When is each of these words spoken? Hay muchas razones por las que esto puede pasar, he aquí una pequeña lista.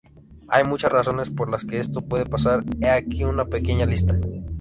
Hay 0.47 0.63
muchas 0.63 0.91
razones 0.91 1.29
por 1.29 1.47
las 1.51 1.63
que 1.63 1.77
esto 1.79 2.01
puede 2.01 2.25
pasar, 2.25 2.63
he 2.81 2.89
aquí 2.89 3.23
una 3.23 3.45
pequeña 3.45 3.85
lista. 3.85 4.17